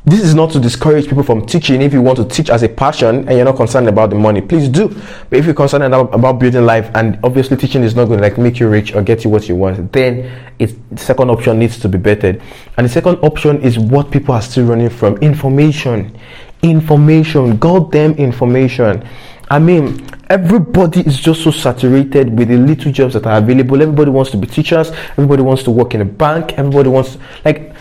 this 0.06 0.20
is 0.20 0.36
not 0.36 0.52
to 0.52 0.60
discourage 0.60 1.08
people 1.08 1.24
from 1.24 1.44
teaching. 1.44 1.82
If 1.82 1.92
you 1.92 2.00
want 2.00 2.18
to 2.18 2.24
teach 2.24 2.48
as 2.48 2.62
a 2.62 2.68
passion 2.68 3.28
and 3.28 3.32
you're 3.32 3.44
not 3.44 3.56
concerned 3.56 3.88
about 3.88 4.10
the 4.10 4.14
money, 4.16 4.40
please 4.40 4.68
do. 4.68 4.88
But 5.28 5.40
if 5.40 5.46
you're 5.46 5.54
concerned 5.54 5.82
about, 5.82 6.38
building 6.38 6.64
life 6.64 6.88
and 6.94 7.18
obviously 7.24 7.56
teaching 7.56 7.82
is 7.82 7.96
not 7.96 8.04
going 8.04 8.20
to 8.20 8.22
like 8.22 8.38
make 8.38 8.60
you 8.60 8.68
rich 8.68 8.94
or 8.94 9.02
get 9.02 9.24
you 9.24 9.30
what 9.30 9.48
you 9.48 9.56
want, 9.56 9.92
then 9.92 10.30
it's 10.60 10.74
the 10.92 10.98
second 10.98 11.30
option 11.30 11.58
needs 11.58 11.80
to 11.80 11.88
be 11.88 11.98
bettered. 11.98 12.40
And 12.76 12.84
the 12.84 12.88
second 12.88 13.16
option 13.16 13.60
is 13.62 13.80
what 13.80 14.12
people 14.12 14.32
are 14.32 14.42
still 14.42 14.66
running 14.66 14.90
from 14.90 15.16
information. 15.16 16.16
Information, 16.62 17.56
goddamn 17.56 18.12
information. 18.12 19.04
I 19.50 19.58
mean, 19.58 20.06
everybody 20.30 21.00
is 21.00 21.18
just 21.18 21.42
so 21.42 21.50
saturated 21.50 22.36
with 22.36 22.48
the 22.48 22.58
little 22.58 22.92
jobs 22.92 23.14
that 23.14 23.26
are 23.26 23.38
available. 23.38 23.82
Everybody 23.82 24.10
wants 24.10 24.30
to 24.32 24.36
be 24.36 24.46
teachers. 24.46 24.90
Everybody 25.12 25.42
wants 25.42 25.64
to 25.64 25.72
work 25.72 25.94
in 25.94 26.00
a 26.00 26.04
bank. 26.04 26.52
Everybody 26.58 26.90
wants, 26.90 27.18
like, 27.44 27.75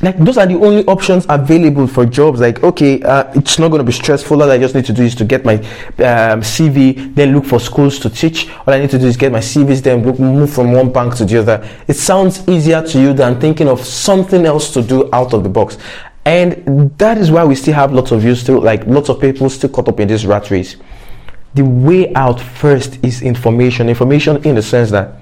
like 0.00 0.18
those 0.18 0.36
are 0.36 0.46
the 0.46 0.56
only 0.56 0.84
options 0.86 1.26
available 1.28 1.86
for 1.86 2.04
jobs. 2.04 2.40
Like 2.40 2.62
okay 2.62 3.00
uh, 3.02 3.30
it's 3.34 3.58
not 3.58 3.68
going 3.68 3.78
to 3.80 3.84
be 3.84 3.92
stressful. 3.92 4.42
All 4.42 4.50
i 4.50 4.58
just 4.58 4.74
need 4.74 4.84
to 4.86 4.92
do 4.92 5.02
is 5.04 5.14
to 5.16 5.24
get 5.24 5.44
my 5.44 5.54
um, 5.54 6.40
cv 6.40 7.14
then 7.14 7.34
look 7.34 7.44
for 7.44 7.60
schools 7.60 7.98
to 8.00 8.10
teach. 8.10 8.50
All 8.66 8.74
i 8.74 8.78
need 8.78 8.90
to 8.90 8.98
do 8.98 9.06
is 9.06 9.16
get 9.16 9.30
my 9.30 9.38
cvs 9.38 9.82
then 9.82 10.04
look, 10.04 10.18
move 10.18 10.52
from 10.52 10.72
one 10.72 10.92
bank 10.92 11.14
to 11.16 11.24
the 11.24 11.38
other. 11.38 11.68
It 11.86 11.94
sounds 11.94 12.48
easier 12.48 12.82
to 12.86 13.00
you 13.00 13.12
than 13.12 13.40
thinking 13.40 13.68
of 13.68 13.80
something 13.80 14.44
else 14.44 14.72
to 14.74 14.82
do 14.82 15.08
out 15.12 15.34
of 15.34 15.42
the 15.44 15.48
box. 15.48 15.78
And 16.24 16.96
that 16.98 17.18
is 17.18 17.30
why 17.30 17.44
we 17.44 17.54
still 17.54 17.74
have 17.74 17.92
lots 17.92 18.12
of 18.12 18.24
you 18.24 18.34
still 18.34 18.60
like 18.60 18.86
lots 18.86 19.08
of 19.08 19.20
people 19.20 19.50
still 19.50 19.70
caught 19.70 19.88
up 19.88 20.00
in 20.00 20.08
this 20.08 20.24
rat 20.24 20.50
race. 20.50 20.76
The 21.54 21.64
way 21.64 22.12
out 22.14 22.40
first 22.40 22.98
is 23.04 23.22
information. 23.22 23.88
Information 23.88 24.42
in 24.44 24.54
the 24.54 24.62
sense 24.62 24.90
that 24.90 25.16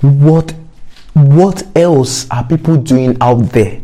what 0.00 0.54
what 1.16 1.62
else 1.74 2.30
are 2.30 2.44
people 2.44 2.76
doing 2.76 3.16
out 3.22 3.38
there 3.50 3.80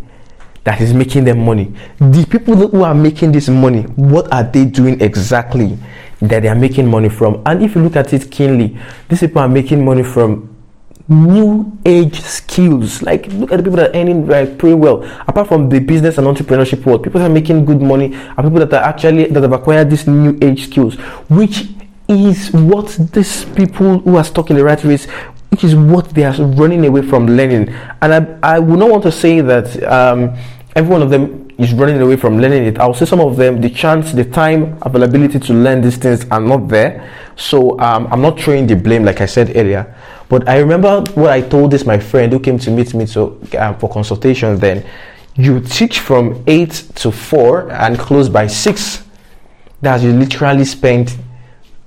that 0.64 0.82
is 0.82 0.92
making 0.92 1.24
them 1.24 1.42
money? 1.46 1.72
The 1.98 2.26
people 2.28 2.54
who 2.54 2.82
are 2.82 2.94
making 2.94 3.32
this 3.32 3.48
money, 3.48 3.82
what 3.96 4.30
are 4.30 4.44
they 4.44 4.66
doing 4.66 5.00
exactly 5.00 5.78
that 6.20 6.42
they 6.42 6.48
are 6.48 6.54
making 6.54 6.86
money 6.90 7.08
from? 7.08 7.42
And 7.46 7.62
if 7.62 7.74
you 7.74 7.82
look 7.82 7.96
at 7.96 8.12
it 8.12 8.30
keenly, 8.30 8.78
these 9.08 9.20
people 9.20 9.40
are 9.40 9.48
making 9.48 9.82
money 9.82 10.02
from 10.02 10.54
new 11.08 11.78
age 11.86 12.20
skills. 12.20 13.00
Like 13.00 13.28
look 13.28 13.50
at 13.50 13.56
the 13.56 13.62
people 13.62 13.78
that 13.78 13.94
are 13.94 13.98
earning 13.98 14.26
like 14.26 14.58
pretty 14.58 14.74
well. 14.74 15.02
Apart 15.26 15.48
from 15.48 15.70
the 15.70 15.78
business 15.78 16.18
and 16.18 16.26
entrepreneurship 16.26 16.84
world, 16.84 17.02
people 17.02 17.18
that 17.18 17.30
are 17.30 17.34
making 17.34 17.64
good 17.64 17.80
money 17.80 18.14
are 18.36 18.44
people 18.44 18.58
that 18.58 18.74
are 18.74 18.84
actually 18.84 19.24
that 19.24 19.42
have 19.42 19.52
acquired 19.52 19.88
these 19.88 20.06
new 20.06 20.38
age 20.42 20.64
skills, 20.64 20.96
which 21.30 21.64
is 22.08 22.50
what 22.52 22.88
these 23.12 23.46
people 23.46 24.00
who 24.00 24.16
are 24.16 24.24
stuck 24.24 24.50
in 24.50 24.56
the 24.56 24.64
rat 24.64 24.84
race 24.84 25.06
which 25.52 25.64
is 25.64 25.76
what 25.76 26.08
they 26.14 26.24
are 26.24 26.32
running 26.32 26.86
away 26.86 27.02
from 27.02 27.26
learning. 27.26 27.68
And 28.00 28.38
I, 28.42 28.54
I 28.54 28.58
would 28.58 28.78
not 28.78 28.88
want 28.88 29.02
to 29.02 29.12
say 29.12 29.42
that 29.42 29.82
um, 29.84 30.34
every 30.74 30.90
one 30.90 31.02
of 31.02 31.10
them 31.10 31.50
is 31.58 31.74
running 31.74 32.00
away 32.00 32.16
from 32.16 32.38
learning 32.38 32.64
it. 32.64 32.78
I 32.78 32.86
will 32.86 32.94
say 32.94 33.04
some 33.04 33.20
of 33.20 33.36
them, 33.36 33.60
the 33.60 33.68
chance, 33.68 34.12
the 34.12 34.24
time, 34.24 34.78
availability 34.80 35.38
to 35.38 35.52
learn 35.52 35.82
these 35.82 35.98
things 35.98 36.24
are 36.30 36.40
not 36.40 36.68
there. 36.68 37.12
So 37.36 37.78
um, 37.80 38.06
I'm 38.10 38.22
not 38.22 38.40
throwing 38.40 38.66
the 38.66 38.76
blame, 38.76 39.04
like 39.04 39.20
I 39.20 39.26
said 39.26 39.54
earlier. 39.54 39.94
But 40.30 40.48
I 40.48 40.58
remember 40.58 41.02
what 41.14 41.30
I 41.30 41.42
told 41.42 41.70
this 41.70 41.84
my 41.84 41.98
friend 41.98 42.32
who 42.32 42.40
came 42.40 42.58
to 42.60 42.70
meet 42.70 42.94
me 42.94 43.04
to 43.08 43.38
uh, 43.58 43.74
for 43.74 43.90
consultation. 43.90 44.58
Then 44.58 44.86
you 45.34 45.60
teach 45.60 46.00
from 46.00 46.42
eight 46.46 46.72
to 46.94 47.12
four 47.12 47.70
and 47.70 47.98
close 47.98 48.30
by 48.30 48.46
six. 48.46 49.04
That 49.82 50.00
you 50.00 50.12
literally 50.12 50.64
spent 50.64 51.18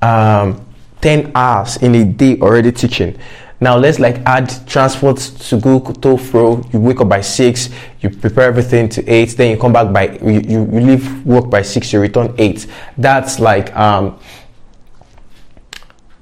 um, 0.04 0.64
ten 1.02 1.32
hours 1.34 1.78
in 1.78 1.96
a 1.96 2.04
day 2.04 2.38
already 2.40 2.72
teaching. 2.72 3.18
Now 3.60 3.78
let's 3.78 4.00
like 4.00 4.18
add 4.26 4.68
transport 4.68 5.18
to 5.18 5.60
go 5.60 5.80
to 5.80 6.18
fro. 6.18 6.62
You 6.74 6.80
wake 6.80 7.00
up 7.02 7.10
by 7.10 7.22
six, 7.22 7.70
you 8.02 8.10
prepare 8.10 8.48
everything 8.48 8.90
to 8.90 9.06
eight, 9.08 9.30
then 9.38 9.52
you 9.52 9.58
come 9.58 9.74
back 9.74 9.94
by 9.94 10.18
you, 10.18 10.42
you, 10.42 10.60
you 10.72 10.80
leave 10.80 11.26
work 11.26 11.50
by 11.50 11.62
six, 11.62 11.94
you 11.94 12.00
return 12.00 12.34
eight. 12.38 12.68
That's 12.98 13.40
like 13.40 13.76
um 13.76 14.20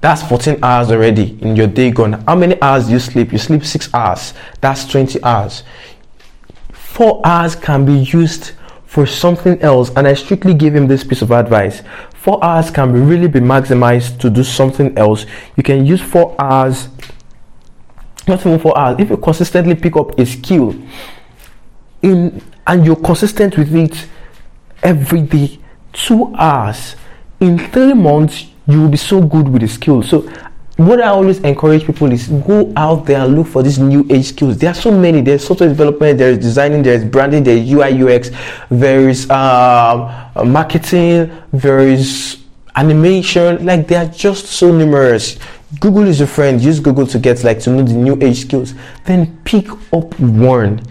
that's 0.00 0.22
14 0.22 0.58
hours 0.62 0.90
already 0.90 1.38
in 1.40 1.56
your 1.56 1.66
day 1.66 1.90
gone. 1.90 2.12
How 2.26 2.36
many 2.36 2.60
hours 2.60 2.86
do 2.86 2.92
you 2.92 2.98
sleep? 2.98 3.32
You 3.32 3.38
sleep 3.38 3.64
six 3.64 3.92
hours. 3.94 4.34
That's 4.60 4.86
20 4.86 5.22
hours. 5.24 5.62
four 6.94 7.20
hours 7.26 7.56
can 7.56 7.84
be 7.84 7.92
used 8.16 8.52
for 8.86 9.04
something 9.04 9.60
else 9.62 9.90
and 9.96 10.06
i 10.06 10.14
strictly 10.14 10.54
give 10.54 10.72
him 10.76 10.86
this 10.86 11.02
piece 11.02 11.22
of 11.22 11.32
advice 11.32 11.82
four 12.12 12.38
hours 12.44 12.70
can 12.70 12.92
really 13.08 13.26
be 13.26 13.40
maximized 13.40 14.16
to 14.20 14.30
do 14.30 14.44
something 14.44 14.96
else 14.96 15.26
you 15.56 15.64
can 15.64 15.84
use 15.84 16.00
four 16.00 16.36
hours 16.38 16.86
not 18.26 18.40
even 18.40 18.58
four 18.58 18.76
hours 18.78 18.98
if 18.98 19.10
you 19.10 19.16
consistently 19.16 19.74
pick 19.74 19.96
up 19.96 20.18
a 20.18 20.26
skill 20.26 20.74
in 22.02 22.42
and 22.66 22.86
you're 22.86 22.96
consistent 22.96 23.56
with 23.56 23.74
it 23.74 24.06
every 24.82 25.22
day 25.22 25.58
two 25.92 26.34
hours 26.36 26.96
in 27.40 27.58
three 27.58 27.94
months 27.94 28.46
you 28.66 28.80
will 28.80 28.88
be 28.88 28.96
so 28.96 29.20
good 29.20 29.48
with 29.48 29.62
the 29.62 29.68
skill 29.68 30.02
so 30.02 30.28
what 30.76 31.00
I 31.00 31.08
always 31.08 31.38
encourage 31.40 31.86
people 31.86 32.10
is 32.10 32.26
go 32.26 32.72
out 32.76 33.06
there 33.06 33.24
and 33.24 33.36
look 33.36 33.46
for 33.46 33.62
these 33.62 33.78
new 33.78 34.04
age 34.10 34.26
skills. 34.26 34.58
There 34.58 34.70
are 34.70 34.74
so 34.74 34.90
many. 34.90 35.20
There's 35.20 35.46
software 35.46 35.68
development, 35.68 36.18
there's 36.18 36.38
designing, 36.38 36.82
there's 36.82 37.04
branding, 37.04 37.44
there's 37.44 37.70
UI 37.70 38.02
UX, 38.02 38.30
there 38.70 39.08
is 39.08 39.30
um, 39.30 40.10
marketing, 40.50 41.30
there 41.52 41.78
is 41.78 42.38
animation. 42.74 43.64
Like 43.64 43.86
they 43.86 43.94
are 43.94 44.06
just 44.06 44.46
so 44.46 44.72
numerous. 44.72 45.38
Google 45.80 46.06
is 46.06 46.18
your 46.18 46.28
friend. 46.28 46.60
Use 46.60 46.80
Google 46.80 47.06
to 47.06 47.18
get 47.18 47.44
like 47.44 47.60
to 47.60 47.70
know 47.70 47.82
the 47.82 47.94
new 47.94 48.18
age 48.20 48.42
skills. 48.42 48.74
Then 49.04 49.38
pick 49.44 49.68
up 49.92 50.18
one. 50.20 50.82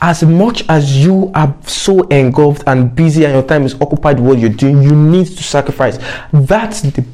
As 0.00 0.22
much 0.22 0.62
as 0.68 1.04
you 1.04 1.30
are 1.34 1.56
so 1.66 2.02
engulfed 2.08 2.64
and 2.66 2.94
busy 2.94 3.24
and 3.24 3.32
your 3.32 3.42
time 3.42 3.64
is 3.64 3.74
occupied 3.80 4.20
with 4.20 4.28
what 4.28 4.38
you're 4.38 4.50
doing, 4.50 4.82
you 4.82 4.94
need 4.94 5.26
to 5.26 5.42
sacrifice. 5.42 5.98
That's 6.32 6.82
the 6.82 7.04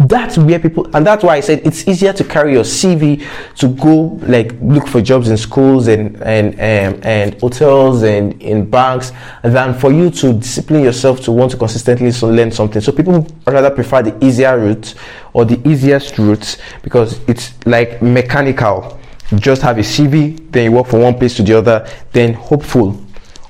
that's 0.00 0.38
where 0.38 0.60
people 0.60 0.88
and 0.94 1.04
that's 1.04 1.24
why 1.24 1.36
i 1.36 1.40
said 1.40 1.60
it's 1.64 1.88
easier 1.88 2.12
to 2.12 2.22
carry 2.22 2.52
your 2.52 2.62
cv 2.62 3.26
to 3.56 3.68
go 3.68 4.16
like 4.28 4.52
look 4.60 4.86
for 4.86 5.00
jobs 5.00 5.28
in 5.28 5.36
schools 5.36 5.88
and 5.88 6.16
and 6.22 6.54
um, 6.54 7.00
and 7.02 7.40
hotels 7.40 8.02
and 8.02 8.40
in 8.40 8.68
banks 8.68 9.12
than 9.42 9.74
for 9.74 9.92
you 9.92 10.10
to 10.10 10.34
discipline 10.34 10.82
yourself 10.82 11.20
to 11.20 11.32
want 11.32 11.50
to 11.50 11.56
consistently 11.56 12.10
so 12.10 12.28
learn 12.28 12.50
something. 12.50 12.80
So 12.80 12.92
people 12.92 13.26
rather 13.46 13.70
prefer 13.70 14.02
the 14.02 14.24
easier 14.24 14.58
route 14.58 14.94
or 15.32 15.44
the 15.44 15.60
easiest 15.68 16.18
route 16.18 16.56
because 16.82 17.20
it's 17.28 17.54
like 17.66 18.02
mechanical. 18.02 18.98
Just 19.34 19.60
have 19.62 19.76
a 19.76 19.82
cv 19.82 20.50
then 20.52 20.64
you 20.64 20.72
work 20.72 20.86
from 20.86 21.00
one 21.02 21.18
place 21.18 21.36
to 21.36 21.42
the 21.42 21.58
other 21.58 21.86
then 22.12 22.32
hopeful 22.32 22.98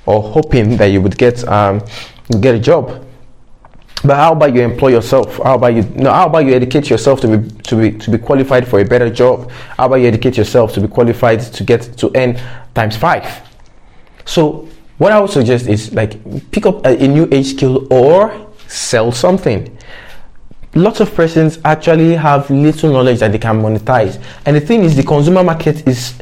or 0.05 0.21
hoping 0.21 0.75
that 0.75 0.87
you 0.87 1.01
would 1.01 1.17
get 1.17 1.47
um 1.47 1.81
get 2.41 2.55
a 2.55 2.59
job 2.59 3.05
but 4.03 4.15
how 4.15 4.31
about 4.31 4.53
you 4.55 4.61
employ 4.61 4.89
yourself? 4.89 5.37
How 5.37 5.55
about 5.55 5.73
you? 5.73 5.83
No, 5.95 6.11
how 6.11 6.27
about 6.27 6.45
you 6.45 6.53
educate 6.53 6.89
yourself 6.89 7.19
to 7.21 7.37
be 7.37 7.49
to 7.63 7.75
be 7.75 7.91
to 7.97 8.11
be 8.11 8.17
qualified 8.17 8.67
for 8.67 8.79
a 8.79 8.85
better 8.85 9.09
job? 9.09 9.51
How 9.51 9.87
about 9.87 9.97
you 9.97 10.07
educate 10.07 10.37
yourself 10.37 10.73
to 10.73 10.81
be 10.81 10.87
qualified 10.87 11.41
to 11.41 11.63
get 11.63 11.81
to 11.97 12.11
earn 12.15 12.39
times 12.73 12.95
five? 12.95 13.25
So 14.25 14.67
what 14.99 15.11
I 15.11 15.19
would 15.19 15.29
suggest 15.29 15.67
is 15.67 15.93
like 15.93 16.17
pick 16.51 16.65
up 16.65 16.85
a, 16.85 17.03
a 17.03 17.07
new 17.07 17.27
age 17.31 17.55
skill 17.55 17.91
or 17.91 18.47
sell 18.67 19.11
something. 19.11 19.77
Lots 20.75 20.99
of 20.99 21.13
persons 21.15 21.59
actually 21.65 22.13
have 22.15 22.49
little 22.49 22.91
knowledge 22.91 23.19
that 23.19 23.31
they 23.31 23.39
can 23.39 23.61
monetize, 23.61 24.23
and 24.45 24.55
the 24.55 24.61
thing 24.61 24.83
is, 24.83 24.95
the 24.95 25.03
consumer 25.03 25.43
market 25.43 25.87
is 25.87 26.13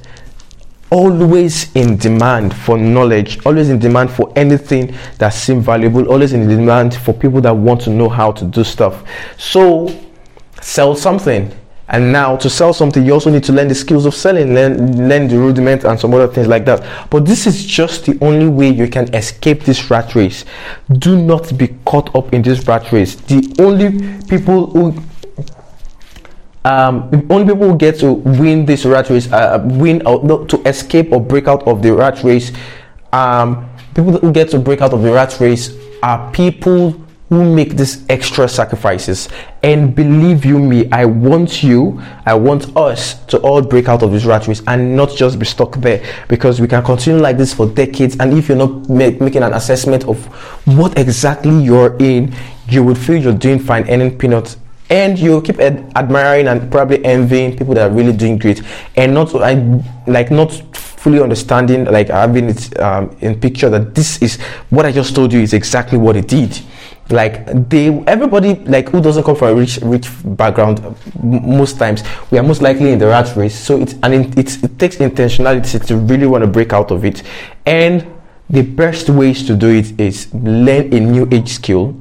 always 0.90 1.74
in 1.76 1.98
demand 1.98 2.56
for 2.56 2.78
knowledge, 2.78 3.46
always 3.46 3.70
in 3.70 3.80
demand 3.80 4.12
for 4.12 4.32
anything 4.36 4.96
that 5.18 5.30
seems 5.30 5.66
valuable, 5.66 6.08
always 6.08 6.34
in 6.34 6.48
demand 6.48 6.96
for 6.96 7.14
people 7.14 7.42
that 7.42 7.56
want 7.56 7.82
to 7.82 7.90
know 7.90 8.10
how 8.10 8.32
to 8.32 8.46
do 8.46 8.64
stuff. 8.64 9.04
So 9.38 9.94
sell 10.62 10.96
something. 10.96 11.52
And 11.90 12.12
now 12.12 12.36
to 12.38 12.50
sell 12.50 12.74
something, 12.74 13.06
you 13.06 13.14
also 13.14 13.30
need 13.30 13.46
to 13.46 13.54
learn 13.54 13.70
the 13.70 13.76
skills 13.76 14.06
of 14.06 14.14
selling, 14.14 14.54
learn, 14.54 15.08
learn 15.08 15.30
the 15.30 15.38
rudiment 15.38 15.86
and 15.86 15.98
some 15.98 16.14
other 16.14 16.28
things 16.28 16.48
like 16.48 16.66
that. 16.66 17.10
But 17.10 17.26
this 17.26 17.48
is 17.48 17.66
just 17.66 18.06
the 18.06 18.18
only 18.20 18.50
way 18.50 18.70
you 18.70 18.90
can 18.90 19.14
escape 19.16 19.64
this 19.64 19.90
rat 19.90 20.14
race. 20.14 20.44
Do 20.92 21.18
not 21.18 21.58
be 21.58 21.70
caught 21.86 22.14
up 22.14 22.34
in 22.34 22.42
this 22.42 22.68
rat 22.68 22.92
race. 22.92 23.16
The 23.16 23.56
only 23.60 24.22
people 24.28 24.68
who 24.72 25.02
um, 26.68 27.26
only 27.30 27.54
people 27.54 27.72
who 27.72 27.78
get 27.78 27.98
to 28.00 28.12
win 28.12 28.66
this 28.66 28.84
rat 28.84 29.10
race, 29.10 29.32
uh, 29.32 29.62
win 29.64 30.06
or 30.06 30.46
to 30.48 30.62
escape 30.68 31.14
or 31.14 31.22
break 31.22 31.48
out 31.48 31.66
of 31.66 31.82
the 31.82 31.94
rat 31.94 32.24
race, 32.24 32.52
um, 33.14 33.70
people 33.96 34.18
who 34.18 34.32
get 34.34 34.50
to 34.50 34.60
break 34.60 34.82
out 34.82 34.92
of 34.94 35.02
the 35.02 35.12
rat 35.12 35.40
race 35.40 35.74
are 36.04 36.30
people 36.32 36.92
who 37.30 37.56
make 37.56 37.78
these 37.78 38.06
extra 38.10 38.50
sacrifices. 38.50 39.30
And 39.64 39.96
believe 39.96 40.44
you 40.44 40.60
me, 40.60 40.90
I 40.92 41.06
want 41.06 41.64
you, 41.64 42.02
I 42.26 42.34
want 42.34 42.76
us 42.76 43.26
to 43.28 43.38
all 43.40 43.62
break 43.62 43.88
out 43.88 44.04
of 44.04 44.12
this 44.12 44.26
rat 44.26 44.48
race 44.48 44.62
and 44.68 44.94
not 44.96 45.16
just 45.16 45.40
be 45.40 45.46
stuck 45.46 45.76
there 45.78 46.04
because 46.28 46.60
we 46.60 46.68
can 46.68 46.84
continue 46.84 47.22
like 47.22 47.38
this 47.38 47.54
for 47.54 47.68
decades. 47.68 48.18
And 48.20 48.38
if 48.38 48.50
you're 48.50 48.58
not 48.58 48.90
making 48.90 49.44
an 49.44 49.54
assessment 49.54 50.04
of 50.06 50.26
what 50.66 50.98
exactly 50.98 51.64
you're 51.64 51.96
in, 51.98 52.34
you 52.68 52.84
would 52.84 52.98
feel 52.98 53.16
you're 53.16 53.34
doing 53.34 53.60
fine 53.60 53.90
earning 53.90 54.18
peanuts 54.18 54.58
and 54.90 55.20
you 55.20 55.42
keep 55.42 55.60
ad- 55.60 55.92
admiring 55.96 56.48
and 56.48 56.72
probably 56.72 57.04
envying 57.04 57.58
people 57.58 57.74
that 57.74 57.92
are 57.92 57.94
really 57.94 58.14
doing 58.14 58.38
great. 58.38 58.62
And 58.96 59.14
not 59.14 59.34
like 59.34 60.32
not 60.32 60.52
fully 60.74 61.22
understanding 61.22 61.86
like 61.86 62.08
having 62.10 62.50
it 62.50 62.80
um, 62.80 63.16
in 63.22 63.40
picture 63.40 63.70
that 63.70 63.94
this 63.94 64.22
is 64.22 64.38
what 64.72 64.86
i 64.86 64.92
just 64.92 65.16
told 65.16 65.32
you 65.32 65.40
is 65.40 65.54
exactly 65.54 65.98
what 65.98 66.16
it 66.16 66.28
did. 66.28 66.60
Like 67.10 67.70
they 67.70 67.88
everybody 68.06 68.56
like 68.66 68.90
who 68.90 69.02
doesn't 69.02 69.24
come 69.24 69.36
from 69.36 69.50
a 69.50 69.56
rich 69.56 69.80
rich 69.82 70.10
background 70.26 70.82
most 71.24 71.78
times 71.80 72.04
we 72.32 72.38
are 72.38 72.44
most 72.44 72.62
likely 72.62 72.92
in 72.92 73.00
the 73.00 73.08
rat 73.08 73.34
race. 73.38 73.58
So 73.58 73.80
it's 73.80 73.96
and 74.04 74.14
it, 74.14 74.38
it, 74.38 74.64
it 74.64 74.80
takes 74.80 74.98
intentionality 74.98 75.86
to 75.86 75.96
really 75.96 76.28
want 76.28 76.44
to 76.44 76.48
break 76.48 76.74
out 76.74 76.92
of 76.92 77.06
it. 77.06 77.24
And 77.66 78.06
the 78.50 78.62
best 78.62 79.10
ways 79.10 79.46
to 79.48 79.56
do 79.56 79.70
it 79.70 79.98
is 80.00 80.34
learn 80.34 80.94
a 80.94 81.00
new 81.00 81.28
age 81.32 81.50
skill 81.50 81.96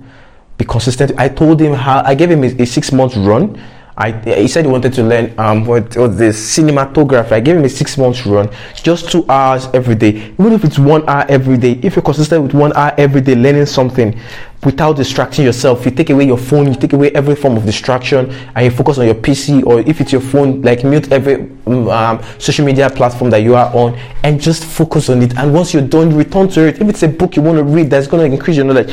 be 0.58 0.64
consistent. 0.64 1.12
I 1.18 1.28
told 1.28 1.60
him 1.60 1.74
how 1.74 2.02
I 2.04 2.14
gave 2.14 2.30
him 2.30 2.44
a, 2.44 2.48
a 2.62 2.66
six 2.66 2.92
month 2.92 3.16
run. 3.16 3.60
I 3.98 4.12
he 4.12 4.46
said 4.46 4.66
he 4.66 4.70
wanted 4.70 4.92
to 4.94 5.02
learn 5.02 5.32
um 5.38 5.64
what, 5.64 5.96
what 5.96 6.18
the 6.18 6.24
cinematography. 6.24 7.32
I 7.32 7.40
gave 7.40 7.56
him 7.56 7.64
a 7.64 7.68
six 7.68 7.96
months 7.96 8.26
run, 8.26 8.50
just 8.74 9.10
two 9.10 9.24
hours 9.28 9.68
every 9.72 9.94
day. 9.94 10.34
Even 10.38 10.52
if 10.52 10.64
it's 10.64 10.78
one 10.78 11.08
hour 11.08 11.24
every 11.30 11.56
day, 11.56 11.80
if 11.82 11.96
you're 11.96 12.02
consistent 12.02 12.42
with 12.42 12.52
one 12.52 12.74
hour 12.76 12.94
every 12.98 13.22
day 13.22 13.34
learning 13.34 13.64
something, 13.66 14.18
without 14.64 14.96
distracting 14.96 15.44
yourself. 15.44 15.84
You 15.84 15.90
take 15.90 16.10
away 16.10 16.24
your 16.24 16.38
phone, 16.38 16.66
you 16.68 16.74
take 16.74 16.92
away 16.92 17.10
every 17.12 17.36
form 17.36 17.56
of 17.56 17.64
distraction, 17.64 18.30
and 18.54 18.64
you 18.64 18.70
focus 18.70 18.98
on 18.98 19.06
your 19.06 19.14
PC 19.14 19.64
or 19.64 19.80
if 19.80 20.00
it's 20.00 20.12
your 20.12 20.20
phone, 20.20 20.62
like 20.62 20.84
mute 20.84 21.12
every 21.12 21.36
mm, 21.36 21.92
um, 21.92 22.22
social 22.40 22.64
media 22.64 22.90
platform 22.90 23.30
that 23.30 23.38
you 23.38 23.54
are 23.54 23.74
on 23.74 23.98
and 24.24 24.40
just 24.40 24.64
focus 24.64 25.08
on 25.08 25.22
it. 25.22 25.36
And 25.36 25.52
once 25.52 25.72
you're 25.72 25.86
done, 25.86 26.14
return 26.14 26.48
to 26.50 26.66
it. 26.66 26.80
If 26.80 26.88
it's 26.88 27.02
a 27.02 27.08
book 27.08 27.36
you 27.36 27.42
want 27.42 27.58
to 27.58 27.64
read 27.64 27.90
that's 27.90 28.06
going 28.06 28.28
to 28.28 28.34
increase 28.34 28.56
your 28.56 28.64
knowledge, 28.64 28.92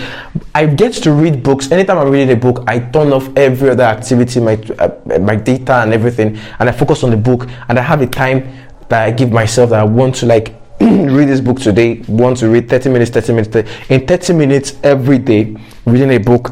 I 0.54 0.66
get 0.66 0.94
to 0.94 1.12
read 1.12 1.44
books. 1.44 1.72
Anytime 1.72 1.98
I'm 1.98 2.10
reading 2.10 2.36
a 2.36 2.40
book, 2.40 2.64
I 2.68 2.80
turn 2.80 3.14
off 3.14 3.30
every 3.36 3.70
other 3.70 3.84
activity, 3.84 4.40
my 4.40 4.56
uh, 4.80 5.20
my 5.20 5.36
data 5.36 5.76
and 5.76 5.94
everything, 5.94 6.38
and 6.60 6.70
I 6.70 6.72
focus 6.72 7.04
on 7.04 7.10
the 7.10 7.18
book. 7.18 7.48
And 7.70 7.80
I 7.80 7.82
have 7.82 8.02
a 8.02 8.08
time 8.08 8.48
that 8.90 9.04
I 9.04 9.12
give 9.12 9.32
myself 9.32 9.72
that 9.72 9.80
I 9.80 9.84
want 9.84 10.16
to 10.16 10.26
like 10.26 10.63
read 11.10 11.28
this 11.28 11.42
book 11.42 11.60
today, 11.60 12.04
want 12.08 12.38
to 12.38 12.50
read 12.50 12.70
30 12.70 12.90
minutes, 12.90 13.10
30 13.10 13.34
minutes. 13.34 13.72
In 13.90 14.06
30 14.06 14.34
minutes 14.34 14.76
every 14.84 15.18
day, 15.18 15.56
reading 15.86 16.12
a 16.12 16.20
book, 16.20 16.52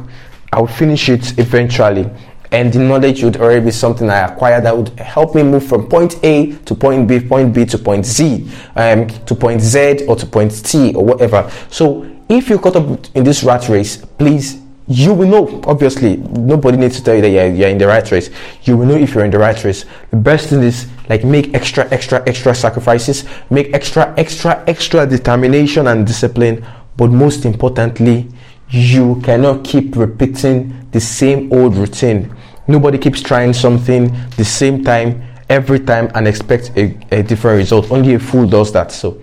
I 0.51 0.59
will 0.59 0.67
finish 0.67 1.09
it 1.09 1.37
eventually. 1.37 2.09
And 2.51 2.73
the 2.73 2.79
knowledge 2.79 3.23
would 3.23 3.37
already 3.37 3.65
be 3.65 3.71
something 3.71 4.09
I 4.09 4.21
acquired 4.21 4.63
that 4.65 4.75
would 4.75 4.89
help 4.99 5.35
me 5.35 5.43
move 5.43 5.65
from 5.65 5.87
point 5.87 6.15
A 6.23 6.53
to 6.53 6.73
point 6.75 7.07
B, 7.07 7.19
point 7.19 7.53
B 7.53 7.65
to 7.65 7.77
point 7.77 8.05
Z, 8.05 8.49
um, 8.75 9.07
to 9.07 9.35
point 9.35 9.61
Z 9.61 10.05
or 10.07 10.15
to 10.15 10.25
point 10.25 10.65
T 10.65 10.93
or 10.95 11.05
whatever. 11.05 11.49
So 11.69 12.09
if 12.27 12.49
you're 12.49 12.59
caught 12.59 12.77
up 12.77 13.15
in 13.15 13.23
this 13.23 13.43
rat 13.43 13.69
race, 13.69 13.97
please 13.97 14.60
you 14.91 15.13
will 15.13 15.27
know 15.27 15.61
obviously 15.65 16.17
nobody 16.17 16.77
needs 16.77 16.97
to 16.97 17.03
tell 17.03 17.15
you 17.15 17.21
that 17.21 17.29
you're, 17.29 17.47
you're 17.47 17.69
in 17.69 17.77
the 17.77 17.87
right 17.87 18.09
race. 18.11 18.29
You 18.63 18.75
will 18.75 18.85
know 18.85 18.97
if 18.97 19.13
you're 19.13 19.23
in 19.23 19.31
the 19.31 19.39
right 19.39 19.61
race. 19.63 19.85
The 20.09 20.17
best 20.17 20.49
thing 20.49 20.63
is 20.63 20.87
like 21.07 21.23
make 21.23 21.53
extra 21.53 21.89
extra 21.91 22.21
extra 22.27 22.53
sacrifices. 22.53 23.23
Make 23.49 23.73
extra 23.73 24.13
extra 24.17 24.63
extra 24.67 25.07
determination 25.07 25.87
and 25.87 26.05
discipline. 26.05 26.65
But 26.97 27.09
most 27.09 27.45
importantly 27.45 28.29
you 28.69 29.21
cannot 29.23 29.63
keep 29.63 29.95
repeating 29.95 30.89
the 30.91 30.99
same 30.99 31.51
old 31.53 31.75
routine. 31.75 32.35
Nobody 32.67 32.97
keeps 32.97 33.21
trying 33.21 33.53
something 33.53 34.13
the 34.37 34.45
same 34.45 34.83
time 34.83 35.23
every 35.49 35.79
time 35.79 36.11
and 36.15 36.27
expect 36.27 36.71
a, 36.75 36.97
a 37.11 37.23
different 37.23 37.57
result. 37.57 37.91
Only 37.91 38.15
a 38.15 38.19
fool 38.19 38.45
does 38.45 38.71
that. 38.73 38.91
So 38.91 39.21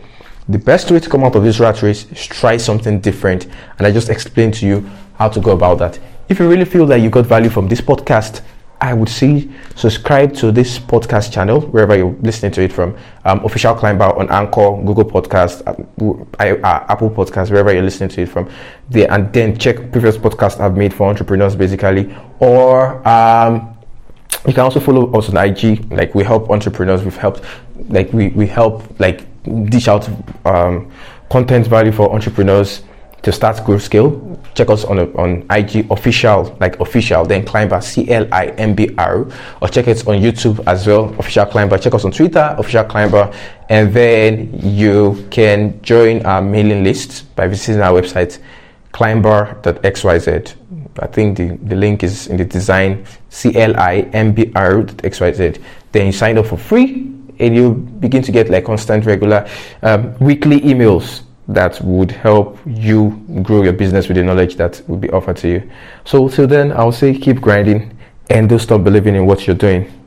the 0.48 0.58
best 0.58 0.90
way 0.90 0.98
to 0.98 1.10
come 1.10 1.24
out 1.24 1.36
of 1.36 1.44
this 1.44 1.60
rat 1.60 1.82
race 1.82 2.10
is 2.10 2.26
try 2.26 2.56
something 2.56 3.00
different. 3.00 3.46
And 3.78 3.86
i 3.86 3.90
just 3.90 4.08
explained 4.08 4.54
to 4.54 4.66
you 4.66 4.88
how 5.18 5.28
to 5.28 5.40
go 5.40 5.50
about 5.50 5.78
that. 5.78 5.98
If 6.28 6.38
you 6.38 6.48
really 6.48 6.64
feel 6.64 6.86
that 6.86 7.00
you 7.00 7.10
got 7.10 7.26
value 7.26 7.50
from 7.50 7.68
this 7.68 7.80
podcast, 7.80 8.42
I 8.80 8.94
would 8.94 9.08
say 9.08 9.48
subscribe 9.74 10.34
to 10.34 10.52
this 10.52 10.78
podcast 10.78 11.32
channel 11.32 11.62
wherever 11.62 11.96
you're 11.96 12.14
listening 12.22 12.52
to 12.52 12.62
it 12.62 12.72
from. 12.72 12.96
Um, 13.24 13.44
official 13.44 13.74
Climbr 13.74 14.16
on 14.16 14.30
Anchor, 14.30 14.80
Google 14.84 15.04
Podcast, 15.04 15.66
uh, 15.66 16.44
uh, 16.44 16.84
Apple 16.88 17.10
Podcast, 17.10 17.50
wherever 17.50 17.72
you're 17.72 17.82
listening 17.82 18.10
to 18.10 18.22
it 18.22 18.28
from. 18.28 18.48
There 18.88 19.10
and 19.10 19.32
then 19.32 19.58
check 19.58 19.90
previous 19.90 20.16
podcasts 20.16 20.60
I've 20.60 20.76
made 20.76 20.94
for 20.94 21.08
entrepreneurs, 21.08 21.56
basically. 21.56 22.14
Or 22.38 23.06
um, 23.08 23.76
you 24.46 24.52
can 24.52 24.60
also 24.60 24.78
follow 24.78 25.10
us 25.18 25.28
on 25.28 25.36
IG. 25.36 25.90
Like 25.90 26.14
we 26.14 26.22
help 26.22 26.48
entrepreneurs. 26.50 27.02
We've 27.02 27.16
helped, 27.16 27.42
like 27.88 28.12
we 28.12 28.28
we 28.28 28.46
help 28.46 28.84
like 29.00 29.26
dish 29.70 29.88
out 29.88 30.08
um, 30.46 30.92
content 31.30 31.66
value 31.66 31.90
for 31.90 32.14
entrepreneurs 32.14 32.82
to 33.22 33.32
start 33.32 33.64
grow 33.64 33.78
scale 33.78 34.27
check 34.58 34.70
us 34.70 34.84
on 34.84 34.98
on 35.14 35.46
ig 35.56 35.86
official 35.92 36.56
like 36.58 36.80
official 36.80 37.24
then 37.24 37.44
climbr 37.44 37.80
c-l-i-m-b-r 37.80 39.26
or 39.62 39.68
check 39.68 39.86
us 39.86 40.04
on 40.08 40.16
youtube 40.16 40.60
as 40.66 40.84
well 40.86 41.14
official 41.20 41.46
climbr. 41.46 41.80
Check 41.80 41.94
us 41.94 42.04
on 42.04 42.10
twitter 42.10 42.56
official 42.58 42.84
climbr. 42.84 43.32
And 43.68 43.92
then 43.94 44.50
you 44.60 45.26
can 45.30 45.80
join 45.82 46.26
our 46.26 46.42
mailing 46.42 46.82
list 46.82 47.34
by 47.36 47.46
visiting 47.46 47.80
our 47.82 48.00
website 48.00 48.40
climbr.xyz 48.92 50.54
i 51.00 51.06
think 51.06 51.36
the, 51.36 51.56
the 51.62 51.76
link 51.76 52.02
is 52.02 52.26
in 52.26 52.36
the 52.36 52.44
design 52.44 53.06
c-l-i-m-b-r.xyz 53.30 54.02
then 55.92 56.06
you 56.06 56.12
sign 56.12 56.36
up 56.38 56.46
for 56.46 56.56
free 56.56 57.06
and 57.38 57.54
you 57.54 57.74
begin 58.00 58.22
to 58.22 58.32
get 58.32 58.48
like 58.50 58.64
constant 58.64 59.06
regular 59.06 59.46
um, 59.82 60.12
weekly 60.18 60.60
emails 60.62 61.22
that 61.48 61.80
would 61.80 62.10
help 62.10 62.58
you 62.66 63.24
grow 63.42 63.62
your 63.62 63.72
business 63.72 64.06
with 64.06 64.16
the 64.16 64.22
knowledge 64.22 64.56
that 64.56 64.82
will 64.86 64.98
be 64.98 65.10
offered 65.10 65.38
to 65.38 65.48
you. 65.48 65.70
So 66.04 66.28
till 66.28 66.46
then, 66.46 66.72
I'll 66.72 66.92
say 66.92 67.16
keep 67.18 67.40
grinding 67.40 67.98
and 68.30 68.48
don't 68.48 68.58
stop 68.58 68.84
believing 68.84 69.14
in 69.16 69.26
what 69.26 69.46
you're 69.46 69.56
doing. 69.56 69.97